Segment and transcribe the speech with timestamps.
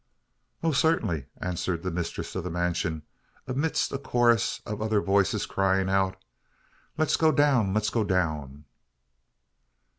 [0.63, 3.03] "Oh, certainly," answered the mistress of the mansion,
[3.45, 6.15] amidst a chorus of other voices crying out
[6.97, 7.71] "Let us go down!
[7.75, 8.65] Let us go down!"